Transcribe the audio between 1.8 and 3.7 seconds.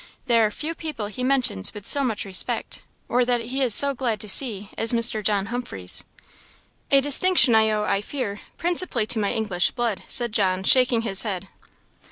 so much respect, or that he